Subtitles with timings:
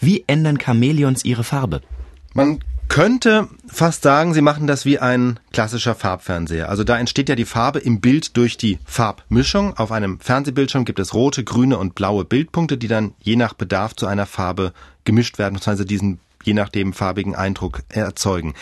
[0.00, 1.82] Wie ändern Chamäleons ihre Farbe?
[2.34, 6.68] Man könnte fast sagen, sie machen das wie ein klassischer Farbfernseher.
[6.68, 9.76] Also da entsteht ja die Farbe im Bild durch die Farbmischung.
[9.76, 13.94] Auf einem Fernsehbildschirm gibt es rote, grüne und blaue Bildpunkte, die dann je nach Bedarf
[13.94, 14.72] zu einer Farbe
[15.04, 18.54] gemischt werden, beziehungsweise diesen je nachdem farbigen Eindruck erzeugen.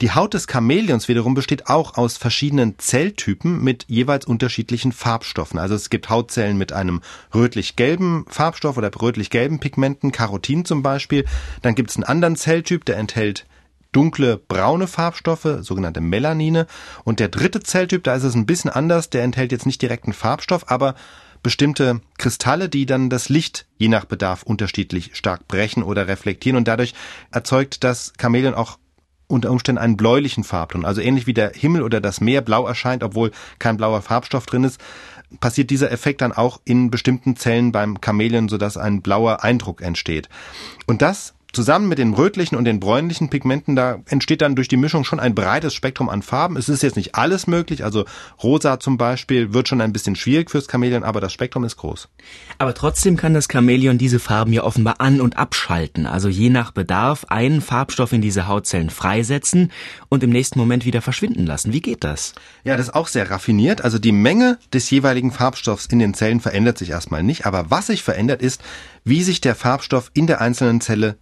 [0.00, 5.58] Die Haut des Chamäleons wiederum besteht auch aus verschiedenen Zelltypen mit jeweils unterschiedlichen Farbstoffen.
[5.58, 7.02] Also es gibt Hautzellen mit einem
[7.34, 11.24] rötlich-gelben Farbstoff oder rötlich-gelben Pigmenten, Carotin zum Beispiel.
[11.60, 13.46] Dann gibt es einen anderen Zelltyp, der enthält
[13.94, 16.66] dunkle braune Farbstoffe, sogenannte Melanine.
[17.04, 20.04] Und der dritte Zelltyp, da ist es ein bisschen anders, der enthält jetzt nicht direkt
[20.04, 20.94] einen Farbstoff, aber
[21.42, 26.66] bestimmte Kristalle, die dann das Licht je nach Bedarf unterschiedlich stark brechen oder reflektieren und
[26.66, 26.94] dadurch
[27.30, 28.78] erzeugt das Chamäleon auch
[29.26, 30.84] unter Umständen einen bläulichen Farbton.
[30.84, 34.64] Also ähnlich wie der Himmel oder das Meer blau erscheint, obwohl kein blauer Farbstoff drin
[34.64, 34.80] ist,
[35.40, 40.28] passiert dieser Effekt dann auch in bestimmten Zellen beim Chamäleon, sodass ein blauer Eindruck entsteht.
[40.86, 44.76] Und das zusammen mit den rötlichen und den bräunlichen Pigmenten, da entsteht dann durch die
[44.76, 46.56] Mischung schon ein breites Spektrum an Farben.
[46.56, 48.04] Es ist jetzt nicht alles möglich, also
[48.42, 52.08] rosa zum Beispiel wird schon ein bisschen schwierig fürs Chamäleon, aber das Spektrum ist groß.
[52.58, 56.72] Aber trotzdem kann das Chamäleon diese Farben ja offenbar an- und abschalten, also je nach
[56.72, 59.70] Bedarf einen Farbstoff in diese Hautzellen freisetzen
[60.08, 61.72] und im nächsten Moment wieder verschwinden lassen.
[61.72, 62.34] Wie geht das?
[62.64, 63.82] Ja, das ist auch sehr raffiniert.
[63.82, 67.86] Also die Menge des jeweiligen Farbstoffs in den Zellen verändert sich erstmal nicht, aber was
[67.86, 68.62] sich verändert ist,
[69.04, 71.16] wie sich der Farbstoff in der einzelnen Zelle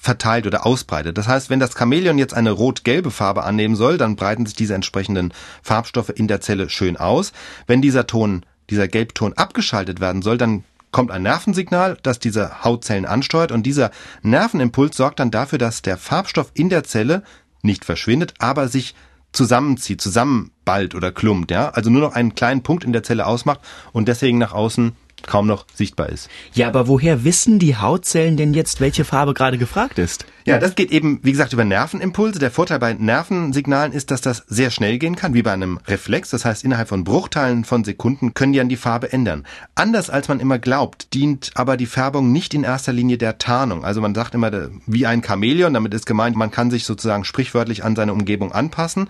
[0.00, 1.18] verteilt oder ausbreitet.
[1.18, 4.74] Das heißt, wenn das Chamäleon jetzt eine rot-gelbe Farbe annehmen soll, dann breiten sich diese
[4.74, 5.32] entsprechenden
[5.62, 7.32] Farbstoffe in der Zelle schön aus.
[7.66, 13.06] Wenn dieser Ton, dieser Gelbton abgeschaltet werden soll, dann kommt ein Nervensignal, das diese Hautzellen
[13.06, 13.90] ansteuert und dieser
[14.22, 17.22] Nervenimpuls sorgt dann dafür, dass der Farbstoff in der Zelle
[17.62, 18.94] nicht verschwindet, aber sich
[19.32, 23.60] zusammenzieht, zusammenballt oder klumpt, ja, also nur noch einen kleinen Punkt in der Zelle ausmacht
[23.92, 26.28] und deswegen nach außen kaum noch sichtbar ist.
[26.54, 30.26] Ja, aber woher wissen die Hautzellen denn jetzt, welche Farbe gerade gefragt ist?
[30.44, 32.38] Ja, das geht eben, wie gesagt, über Nervenimpulse.
[32.38, 36.30] Der Vorteil bei Nervensignalen ist, dass das sehr schnell gehen kann, wie bei einem Reflex.
[36.30, 39.44] Das heißt, innerhalb von Bruchteilen von Sekunden können die dann die Farbe ändern.
[39.74, 43.84] Anders als man immer glaubt, dient aber die Färbung nicht in erster Linie der Tarnung.
[43.84, 47.84] Also man sagt immer, wie ein Chamäleon, damit ist gemeint, man kann sich sozusagen sprichwörtlich
[47.84, 49.08] an seine Umgebung anpassen.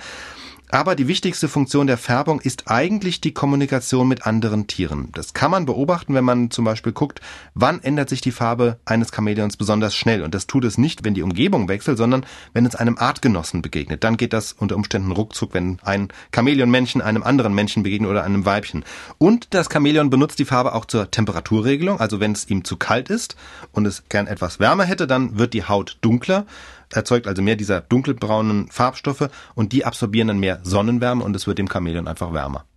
[0.70, 5.08] Aber die wichtigste Funktion der Färbung ist eigentlich die Kommunikation mit anderen Tieren.
[5.12, 7.20] Das kann man beobachten, wenn man zum Beispiel guckt,
[7.54, 10.22] wann ändert sich die Farbe eines Chamäleons besonders schnell.
[10.22, 14.04] Und das tut es nicht, wenn die Umgebung wechselt, sondern wenn es einem Artgenossen begegnet.
[14.04, 18.44] Dann geht das unter Umständen ruckzuck, wenn ein Chamäleonmännchen einem anderen Männchen begegnet oder einem
[18.44, 18.84] Weibchen.
[19.16, 21.98] Und das Chamäleon benutzt die Farbe auch zur Temperaturregelung.
[21.98, 23.36] Also wenn es ihm zu kalt ist
[23.72, 26.44] und es gern etwas wärmer hätte, dann wird die Haut dunkler
[26.92, 31.58] erzeugt also mehr dieser dunkelbraunen Farbstoffe und die absorbieren dann mehr Sonnenwärme und es wird
[31.58, 32.64] dem Chamäleon einfach wärmer.